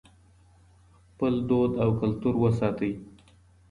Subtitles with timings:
[1.11, 2.91] خپل دود او کلتور وساتئ.